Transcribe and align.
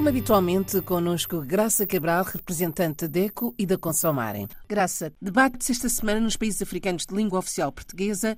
Como 0.00 0.08
habitualmente, 0.08 0.80
connosco 0.80 1.42
Graça 1.42 1.86
Cabral, 1.86 2.24
representante 2.24 3.06
da 3.06 3.20
ECO 3.20 3.54
e 3.58 3.66
da 3.66 3.76
Consomarem. 3.76 4.48
Graça, 4.66 5.12
debate-se 5.20 5.72
esta 5.72 5.90
semana 5.90 6.20
nos 6.20 6.38
países 6.38 6.62
africanos 6.62 7.04
de 7.04 7.14
língua 7.14 7.38
oficial 7.38 7.70
portuguesa 7.70 8.34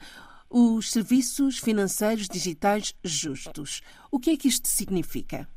os 0.50 0.90
serviços 0.90 1.60
financeiros 1.60 2.28
digitais 2.28 2.92
justos. 3.04 3.80
O 4.10 4.18
que 4.18 4.32
é 4.32 4.36
que 4.36 4.48
isto 4.48 4.66
significa? 4.66 5.48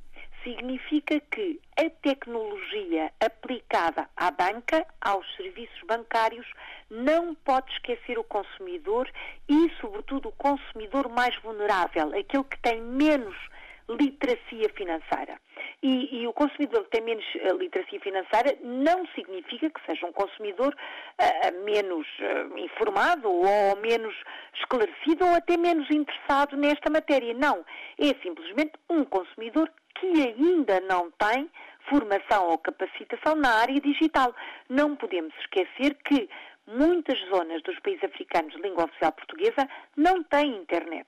Significa 0.44 1.20
que 1.20 1.60
a 1.76 1.90
tecnologia 1.90 3.12
aplicada 3.20 4.08
à 4.16 4.30
banca, 4.30 4.86
aos 5.02 5.26
serviços 5.36 5.82
bancários, 5.88 6.46
não 6.88 7.34
pode 7.34 7.72
esquecer 7.72 8.20
o 8.20 8.24
consumidor 8.24 9.10
e, 9.50 9.72
sobretudo, 9.82 10.30
o 10.30 10.34
consumidor 10.34 11.10
mais 11.10 11.36
vulnerável, 11.42 12.10
aquele 12.10 12.44
que 12.44 12.60
tem 12.62 12.80
menos 12.80 13.36
literacia 13.90 14.70
financeira. 14.76 15.40
E, 15.88 16.22
e, 16.22 16.28
o 16.28 16.34
consumidor 16.34 16.84
que 16.86 16.98
tem 16.98 17.04
menos 17.04 17.24
uh, 17.36 17.56
literacia 17.60 18.00
financeira 18.00 18.58
não 18.64 19.06
significa 19.14 19.70
que 19.70 19.86
seja 19.86 20.08
um 20.08 20.12
consumidor 20.12 20.74
uh, 20.74 21.64
menos 21.64 22.08
uh, 22.22 22.58
informado 22.58 23.30
ou 23.32 23.76
menos 23.76 24.16
esclarecido 24.56 25.28
ou 25.28 25.36
até 25.36 25.56
menos 25.56 25.88
interessado 25.92 26.58
nesta 26.58 26.90
matéria. 26.90 27.36
Não. 27.36 27.64
É 28.00 28.08
simplesmente 28.24 28.72
um 28.90 29.06
consumidor 29.06 29.72
que 30.00 30.08
ainda 30.24 30.82
não 30.82 31.12
tem 31.12 31.48
formação 31.88 32.50
ou 32.50 32.58
capacitação 32.58 33.36
na 33.36 33.54
área 33.62 33.80
digital. 33.80 34.34
Não 34.68 34.96
podemos 34.96 35.36
esquecer 35.42 35.94
que 36.04 36.28
muitas 36.66 37.20
zonas 37.30 37.62
dos 37.62 37.78
países 37.82 38.04
africanos 38.06 38.56
de 38.56 38.62
língua 38.64 38.86
oficial 38.86 39.12
portuguesa 39.12 39.70
não 39.96 40.24
têm 40.24 40.58
internet 40.58 41.06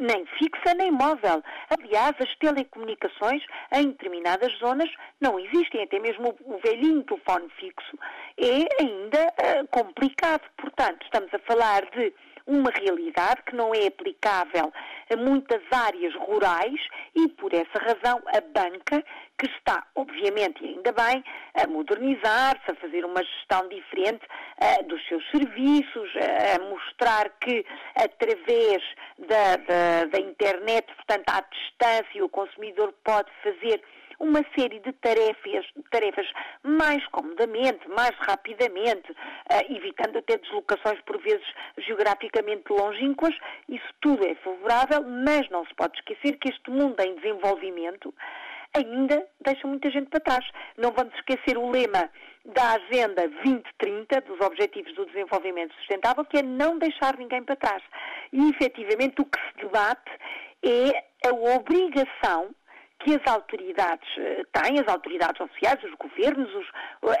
nem 0.00 0.26
fixa 0.38 0.74
nem 0.74 0.90
móvel. 0.90 1.42
Aliás, 1.68 2.14
as 2.18 2.34
telecomunicações 2.38 3.42
em 3.72 3.88
determinadas 3.88 4.52
zonas 4.58 4.90
não 5.20 5.38
existem, 5.38 5.82
até 5.82 5.98
mesmo 5.98 6.34
o 6.44 6.58
velhinho 6.58 7.04
telefone 7.04 7.48
fixo 7.58 7.98
é 8.38 8.82
ainda 8.82 9.26
uh, 9.26 9.68
complicado. 9.68 10.42
Portanto, 10.56 11.04
estamos 11.04 11.32
a 11.34 11.38
falar 11.40 11.82
de 11.90 12.12
uma 12.46 12.70
realidade 12.70 13.42
que 13.46 13.54
não 13.54 13.74
é 13.74 13.86
aplicável 13.86 14.72
a 15.12 15.16
muitas 15.16 15.62
áreas 15.72 16.14
rurais 16.14 16.80
e, 17.14 17.28
por 17.28 17.52
essa 17.52 17.78
razão, 17.78 18.22
a 18.26 18.40
banca, 18.40 19.04
que 19.38 19.46
está, 19.46 19.86
obviamente, 19.94 20.62
e 20.62 20.68
ainda 20.68 20.92
bem, 20.92 21.24
a 21.54 21.66
modernizar-se, 21.66 22.70
a 22.70 22.74
fazer 22.74 23.04
uma 23.04 23.22
gestão 23.22 23.68
diferente 23.68 24.24
uh, 24.60 24.84
dos 24.86 25.06
seus 25.08 25.28
serviços, 25.30 26.14
uh, 26.14 26.56
a 26.56 26.64
mostrar 26.68 27.30
que, 27.40 27.64
através 27.96 28.82
da, 29.18 29.56
da, 29.56 30.04
da 30.06 30.20
internet, 30.20 30.86
portanto, 30.94 31.24
à 31.28 31.40
distância, 31.40 32.24
o 32.24 32.28
consumidor 32.28 32.92
pode 33.04 33.30
fazer 33.42 33.82
uma 34.20 34.44
série 34.54 34.78
de 34.80 34.92
tarefas, 34.92 35.66
tarefas 35.90 36.26
mais 36.62 37.04
comodamente, 37.06 37.88
mais 37.88 38.14
rapidamente, 38.18 39.10
uh, 39.10 39.74
evitando 39.74 40.18
até 40.18 40.36
deslocações 40.36 41.00
por 41.02 41.18
vezes 41.22 41.46
geograficamente 41.78 42.70
longínquas. 42.70 43.34
Isso 43.68 43.88
tudo 44.00 44.24
é 44.26 44.34
favorável, 44.36 45.02
mas 45.02 45.48
não 45.50 45.64
se 45.64 45.74
pode 45.74 45.98
esquecer 45.98 46.36
que 46.38 46.50
este 46.50 46.70
mundo 46.70 47.00
em 47.00 47.16
desenvolvimento 47.16 48.14
ainda 48.74 49.26
deixa 49.40 49.66
muita 49.66 49.90
gente 49.90 50.10
para 50.10 50.20
trás. 50.20 50.46
Não 50.76 50.92
vamos 50.92 51.14
esquecer 51.14 51.56
o 51.56 51.70
lema 51.70 52.10
da 52.44 52.74
Agenda 52.74 53.28
2030, 53.28 54.20
dos 54.22 54.40
Objetivos 54.40 54.94
do 54.94 55.06
Desenvolvimento 55.06 55.74
Sustentável, 55.76 56.24
que 56.24 56.38
é 56.38 56.42
não 56.42 56.78
deixar 56.78 57.16
ninguém 57.16 57.42
para 57.42 57.56
trás. 57.56 57.82
E, 58.32 58.50
efetivamente, 58.50 59.20
o 59.20 59.24
que 59.24 59.38
se 59.38 59.64
debate 59.64 60.10
é 60.62 61.28
a 61.28 61.54
obrigação 61.56 62.54
que 63.00 63.14
as 63.14 63.32
autoridades 63.32 64.08
eh, 64.18 64.44
têm, 64.52 64.78
as 64.78 64.86
autoridades 64.86 65.40
oficiais, 65.40 65.82
os 65.82 65.94
governos, 65.94 66.54
os, 66.54 66.66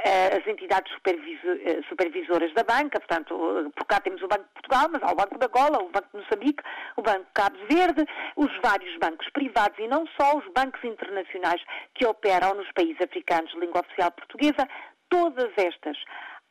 eh, 0.04 0.36
as 0.36 0.46
entidades 0.46 0.92
eh, 1.06 1.80
supervisoras 1.88 2.52
da 2.54 2.62
banca, 2.62 3.00
portanto, 3.00 3.72
por 3.74 3.86
cá 3.86 3.98
temos 4.00 4.22
o 4.22 4.28
Banco 4.28 4.44
de 4.44 4.52
Portugal, 4.52 4.88
mas 4.92 5.02
há 5.02 5.10
o 5.10 5.16
Banco 5.16 5.38
da 5.38 5.46
Gola, 5.48 5.82
o 5.82 5.88
Banco 5.88 6.08
de 6.12 6.22
Moçambique, 6.22 6.62
o 6.96 7.02
Banco 7.02 7.24
de 7.24 7.32
Cabo 7.32 7.56
Verde, 7.68 8.04
os 8.36 8.50
vários 8.62 8.96
bancos 8.98 9.28
privados 9.30 9.78
e 9.78 9.88
não 9.88 10.06
só 10.20 10.36
os 10.36 10.44
bancos 10.54 10.84
internacionais 10.84 11.62
que 11.94 12.06
operam 12.06 12.54
nos 12.54 12.70
países 12.72 13.00
africanos 13.00 13.50
de 13.50 13.60
língua 13.60 13.80
oficial 13.80 14.10
portuguesa, 14.12 14.68
todas 15.08 15.50
estas 15.56 15.96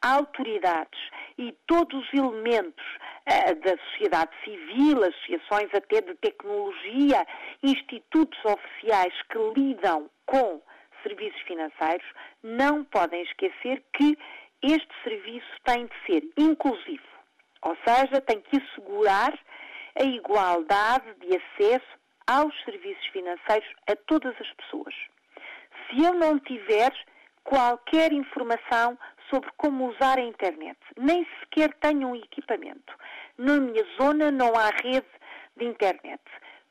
autoridades 0.01 0.99
e 1.37 1.51
todos 1.67 1.93
os 1.93 2.13
elementos 2.13 2.85
uh, 2.85 3.55
da 3.55 3.77
sociedade 3.91 4.31
civil, 4.43 5.03
associações 5.03 5.69
até 5.73 6.01
de 6.01 6.15
tecnologia, 6.15 7.25
institutos 7.63 8.39
oficiais 8.45 9.13
que 9.29 9.37
lidam 9.59 10.09
com 10.25 10.61
serviços 11.03 11.41
financeiros, 11.41 12.05
não 12.43 12.83
podem 12.83 13.21
esquecer 13.23 13.83
que 13.93 14.17
este 14.61 14.93
serviço 15.03 15.47
tem 15.63 15.85
de 15.85 16.05
ser 16.05 16.23
inclusivo, 16.37 17.07
ou 17.61 17.75
seja, 17.85 18.21
tem 18.21 18.41
que 18.41 18.57
assegurar 18.57 19.37
a 19.99 20.03
igualdade 20.03 21.13
de 21.15 21.37
acesso 21.37 21.99
aos 22.27 22.53
serviços 22.63 23.05
financeiros 23.07 23.69
a 23.87 23.95
todas 24.07 24.35
as 24.39 24.51
pessoas. 24.53 24.93
Se 25.89 26.03
eu 26.03 26.13
não 26.13 26.37
tiver 26.39 26.91
qualquer 27.43 28.11
informação 28.11 28.97
sobre 29.29 29.49
como 29.57 29.89
usar 29.89 30.17
a 30.17 30.21
internet. 30.21 30.77
Nem 30.97 31.25
sequer 31.39 31.73
tenho 31.75 32.09
um 32.09 32.15
equipamento. 32.15 32.93
Na 33.37 33.57
minha 33.59 33.85
zona 33.99 34.31
não 34.31 34.53
há 34.55 34.69
rede 34.83 35.07
de 35.55 35.65
internet. 35.65 36.21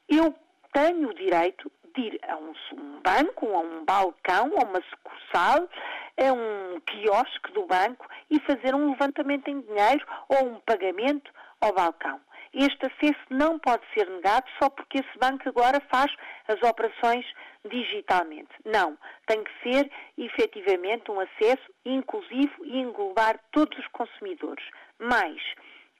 Eu 0.08 0.34
tenho 0.72 1.08
o 1.08 1.14
direito 1.14 1.70
de 1.94 2.02
ir 2.02 2.20
a 2.28 2.36
um, 2.36 2.52
um 2.72 3.00
banco, 3.00 3.46
a 3.54 3.58
um 3.58 3.84
balcão, 3.84 4.52
a 4.56 4.64
uma 4.64 4.82
sucursal, 4.82 5.68
a 6.16 6.32
um 6.32 6.80
quiosque 6.80 7.52
do 7.52 7.66
banco 7.66 8.06
e 8.30 8.38
fazer 8.40 8.74
um 8.74 8.90
levantamento 8.90 9.48
em 9.48 9.60
dinheiro 9.60 10.06
ou 10.28 10.46
um 10.46 10.60
pagamento 10.60 11.30
ao 11.60 11.72
balcão. 11.72 12.20
Este 12.52 12.86
acesso 12.86 13.20
não 13.30 13.58
pode 13.58 13.82
ser 13.94 14.08
negado 14.08 14.46
só 14.60 14.70
porque 14.70 14.98
esse 14.98 15.18
banco 15.18 15.48
agora 15.48 15.80
faz 15.90 16.12
as 16.46 16.62
operações 16.62 17.26
digitalmente. 17.68 18.50
Não. 18.64 18.96
Tem 19.26 19.42
que 19.44 19.52
ser 19.62 19.90
efetivamente 20.16 21.10
um 21.10 21.20
acesso 21.20 21.72
inclusivo 21.84 22.64
e 22.64 22.78
englobar 22.78 23.38
todos 23.52 23.78
os 23.78 23.86
consumidores. 23.88 24.64
Mais, 24.98 25.40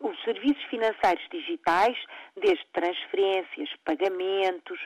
os 0.01 0.21
serviços 0.23 0.63
financeiros 0.65 1.27
digitais, 1.31 1.97
desde 2.37 2.65
transferências, 2.73 3.69
pagamentos, 3.85 4.81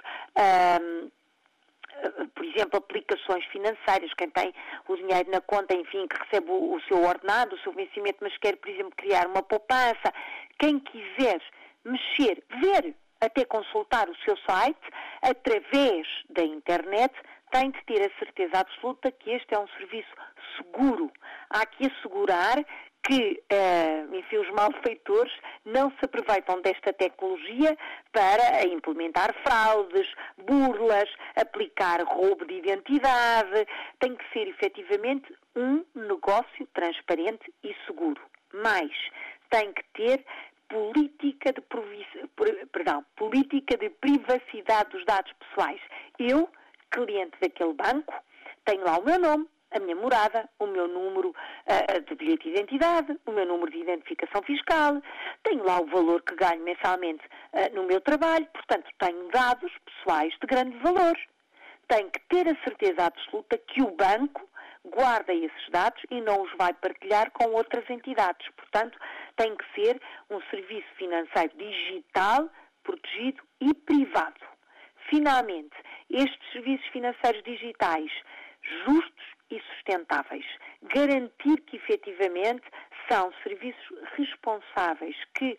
por 2.35 2.45
exemplo, 2.45 2.79
aplicações 2.79 3.45
financeiras, 3.47 4.13
quem 4.15 4.31
tem 4.31 4.53
o 4.89 4.97
dinheiro 4.97 5.31
na 5.31 5.41
conta, 5.41 5.75
enfim, 5.75 6.07
que 6.07 6.17
recebe 6.17 6.51
o, 6.51 6.81
seu 6.89 7.03
ordenado, 7.03 7.55
o 7.55 7.59
seu 7.61 7.73
vencimento, 7.73 8.19
mas 8.21 8.37
quer, 8.39 8.57
por 8.57 8.69
exemplo, 8.69 8.93
criar 8.97 9.27
uma 9.27 9.43
poupança, 9.43 10.13
quem 10.59 10.79
quiser 10.81 11.41
mexer, 11.85 12.43
ver, 12.61 12.95
até 13.21 13.45
consultar 13.45 14.09
o 14.09 14.17
seu 14.25 14.37
site, 14.39 14.81
através 15.23 16.07
da 16.31 16.43
internet, 16.45 17.15
tem 17.51 17.71
de 17.71 17.85
ter 17.85 18.03
a 18.03 18.19
certeza 18.19 18.59
absoluta 18.59 19.13
que 19.13 19.31
este 19.31 19.55
é 19.55 19.59
um 19.59 19.69
serviço 19.69 20.11
seguro. 20.57 21.13
Há 21.51 21.67
que 21.67 21.87
assegurar 21.87 22.65
que, 23.03 23.43
uh, 23.53 24.15
enfim, 24.15 24.37
os 24.39 24.51
malfeitores 24.51 25.33
não 25.65 25.91
se 25.91 26.05
aproveitam 26.05 26.61
desta 26.63 26.93
tecnologia 26.93 27.77
para 28.13 28.65
implementar 28.67 29.35
fraudes, 29.43 30.07
burlas, 30.39 31.09
aplicar 31.35 32.03
roubo 32.05 32.45
de 32.45 32.55
identidade. 32.55 33.67
Tem 33.99 34.15
que 34.15 34.25
ser 34.33 34.49
efetivamente 34.49 35.35
um 35.57 35.85
negócio 35.95 36.67
transparente 36.75 37.53
e 37.65 37.75
seguro. 37.87 38.21
Mais, 38.53 38.93
tem 39.51 39.73
que 39.73 39.85
ter 39.95 40.25
política 40.69 41.53
de, 41.53 41.61
perdão, 42.67 43.05
política 43.17 43.77
de 43.77 43.91
privacidade 43.91 44.91
dos 44.91 45.05
dados 45.05 45.33
pessoais. 45.33 45.81
Eu, 46.19 46.49
cliente 46.91 47.37
daquele 47.41 47.75
banco, 47.75 48.15
tenho 48.65 48.85
lá 48.85 48.99
o 48.99 49.05
meu 49.05 49.19
nome, 49.19 49.47
a 49.75 49.81
minha 49.81 49.97
morada, 49.97 50.49
o 50.59 50.67
meu 50.67 50.87
número 50.87 51.31
uh, 51.31 52.01
de 52.09 52.15
bilhete 52.15 52.45
de 52.45 52.51
identidade, 52.51 53.19
o 53.27 53.33
meu 53.33 53.47
número 53.47 53.71
de 53.71 53.79
identificação 53.79 54.43
fiscal, 54.43 55.01
tenho 55.43 55.65
lá 55.65 55.81
o 55.81 55.87
valor 55.87 56.23
que 56.23 56.35
ganho 56.35 56.63
mensalmente 56.63 57.25
uh, 57.53 57.75
no 57.75 57.85
meu 57.85 58.01
trabalho, 58.01 58.47
portanto, 58.53 58.91
tenho 58.99 59.29
dados 59.31 59.73
pessoais 59.85 60.33
de 60.41 60.47
grande 60.47 60.77
valor. 60.79 61.17
Tenho 61.89 62.11
que 62.11 62.21
ter 62.29 62.49
a 62.49 62.65
certeza 62.65 63.07
absoluta 63.07 63.59
que 63.59 63.83
o 63.83 63.91
banco 63.91 64.49
guarda 64.85 65.33
esses 65.33 65.71
dados 65.71 66.01
e 66.11 66.21
não 66.21 66.43
os 66.43 66.53
vai 66.57 66.73
partilhar 66.73 67.31
com 67.33 67.51
outras 67.51 67.89
entidades. 67.91 68.49
Portanto, 68.57 68.99
tem 69.37 69.55
que 69.57 69.65
ser 69.75 70.01
um 70.31 70.41
serviço 70.51 70.89
financeiro 70.97 71.53
digital, 71.57 72.49
protegido 72.83 73.43
e 73.61 73.75
privado. 73.75 74.41
Finalmente, 75.09 75.77
estes 76.11 76.53
serviços 76.53 76.87
financeiros 76.89 77.43
digitais 77.43 78.11
justos 78.85 79.22
e 79.53 79.61
sustentáveis. 79.75 80.47
Garantir 80.95 81.61
que 81.67 81.77
efetivamente 81.77 82.65
são 83.11 83.33
serviços 83.43 83.99
responsáveis 84.17 85.17
que, 85.35 85.59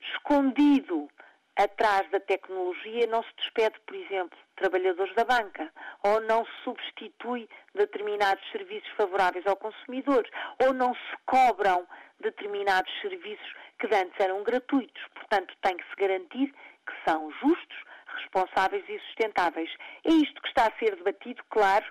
escondido 0.00 1.08
atrás 1.56 2.08
da 2.10 2.20
tecnologia 2.20 3.06
não 3.08 3.22
se 3.22 3.34
despede, 3.36 3.78
por 3.84 3.96
exemplo, 3.96 4.38
trabalhadores 4.56 5.14
da 5.14 5.24
banca, 5.24 5.72
ou 6.04 6.20
não 6.20 6.44
se 6.44 6.52
substitui 6.64 7.48
determinados 7.74 8.42
serviços 8.52 8.88
favoráveis 8.96 9.44
ao 9.46 9.56
consumidor, 9.56 10.28
ou 10.64 10.72
não 10.72 10.94
se 10.94 11.16
cobram 11.26 11.86
determinados 12.20 12.92
serviços 13.00 13.54
que 13.78 13.86
antes 13.86 14.18
eram 14.20 14.42
gratuitos. 14.42 15.02
Portanto, 15.14 15.54
tem 15.62 15.76
que 15.76 15.88
se 15.88 15.96
garantir 15.96 16.54
que 16.86 17.10
são 17.10 17.30
justos, 17.32 17.78
responsáveis 18.06 18.84
e 18.88 18.98
sustentáveis. 19.00 19.70
É 20.04 20.10
isto 20.10 20.40
que 20.40 20.48
está 20.48 20.66
a 20.66 20.78
ser 20.78 20.96
debatido, 20.96 21.42
claro. 21.50 21.84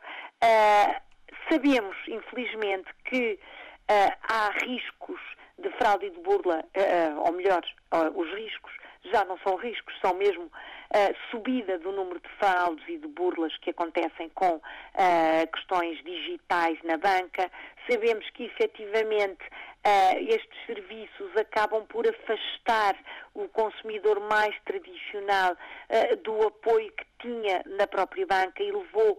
Uh, 0.44 1.07
sabemos, 1.50 1.96
infelizmente, 2.08 2.88
que 3.06 3.40
uh, 3.90 4.12
há 4.30 4.52
riscos 4.64 5.20
de 5.60 5.70
fraude 5.72 6.06
e 6.06 6.10
de 6.12 6.20
burla, 6.20 6.60
uh, 6.60 7.22
ou 7.26 7.34
melhor, 7.34 7.62
os 8.16 8.30
riscos 8.34 8.72
já 9.12 9.24
não 9.26 9.38
são 9.40 9.56
riscos, 9.56 9.94
são 10.02 10.14
mesmo 10.16 10.52
a 10.94 11.32
subida 11.32 11.78
do 11.80 11.92
número 11.92 12.20
de 12.20 12.30
fraudes 12.40 12.84
e 12.88 12.98
de 12.98 13.08
burlas 13.08 13.56
que 13.58 13.72
acontecem 13.72 14.30
com 14.30 14.56
uh, 14.56 15.52
questões 15.54 16.02
digitais 16.04 16.78
na 16.84 16.98
banca. 16.98 17.52
Sabemos 17.90 18.30
que 18.32 18.44
efetivamente 18.44 19.44
uh, 19.88 20.18
estes 20.20 20.66
serviços 20.66 21.36
acabam 21.38 21.86
por 21.86 22.06
afastar 22.06 22.96
o 23.34 23.48
consumidor 23.50 24.20
mais 24.20 24.54
tradicional 24.66 25.54
uh, 25.54 26.16
do 26.18 26.48
apoio 26.48 26.92
que 26.92 27.06
tinha 27.20 27.64
na 27.66 27.88
própria 27.88 28.28
banca 28.28 28.62
e 28.62 28.72
levou 28.72 29.18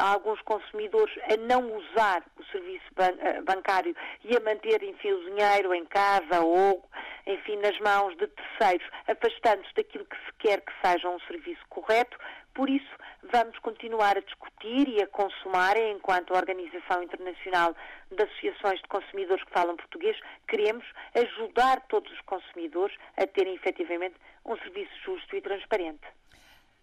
alguns 0.00 0.38
consumidores 0.42 1.14
a 1.32 1.36
não 1.38 1.74
usar 1.78 2.22
o 2.38 2.44
serviço 2.52 2.84
ban 2.94 3.10
bancário 3.44 3.96
e 4.22 4.36
a 4.36 4.40
manter, 4.40 4.82
enfim, 4.82 5.12
o 5.12 5.24
dinheiro 5.30 5.72
em 5.72 5.86
casa 5.86 6.42
ou, 6.42 6.84
enfim, 7.26 7.56
nas 7.56 7.78
mãos 7.80 8.16
de 8.16 8.26
terceiros, 8.26 8.86
afastando-se 9.06 9.74
daquilo 9.74 10.04
que 10.04 10.16
se 10.16 10.32
quer 10.38 10.60
que 10.60 10.72
seja 10.84 11.08
um 11.08 11.20
serviço 11.20 11.62
correto. 11.68 12.16
Por 12.54 12.68
isso, 12.68 12.90
vamos 13.32 13.58
continuar 13.60 14.16
a 14.16 14.20
discutir 14.20 14.88
e 14.88 15.02
a 15.02 15.06
consumar, 15.06 15.76
enquanto 15.76 16.34
Organização 16.34 17.02
Internacional 17.02 17.74
de 18.10 18.22
Associações 18.22 18.80
de 18.80 18.88
Consumidores 18.88 19.44
que 19.44 19.52
falam 19.52 19.76
português, 19.76 20.16
queremos 20.48 20.84
ajudar 21.14 21.80
todos 21.88 22.12
os 22.12 22.20
consumidores 22.22 22.96
a 23.16 23.26
terem 23.26 23.54
efetivamente 23.54 24.16
um 24.44 24.56
serviço 24.58 24.92
justo 25.04 25.34
e 25.36 25.40
transparente. 25.40 26.06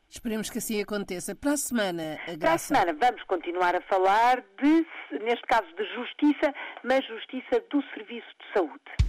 Esperemos 0.09 0.50
que 0.50 0.57
assim 0.57 0.81
aconteça. 0.81 1.36
Para 1.36 1.51
a 1.51 1.57
semana, 1.57 2.18
a 2.27 2.38
Para 2.38 2.53
a 2.53 2.57
semana 2.57 2.94
vamos 2.94 3.21
continuar 3.25 3.75
a 3.75 3.81
falar 3.81 4.44
de, 4.59 4.88
neste 5.24 5.45
caso, 5.45 5.68
de 5.75 5.86
justiça, 5.94 6.51
mas 6.83 7.06
justiça 7.06 7.63
do 7.69 7.83
serviço 7.94 8.27
de 8.39 8.53
saúde. 8.53 9.08